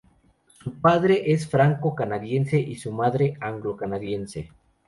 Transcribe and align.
Su 0.47 0.73
padre 0.81 1.31
es 1.31 1.47
franco-canadiense 1.47 2.57
y 2.59 2.75
su 2.77 2.91
madre 2.91 3.35
anglo-canadiense. 3.39 4.49